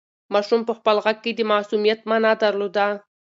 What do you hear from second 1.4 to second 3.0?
معصومیت مانا درلوده.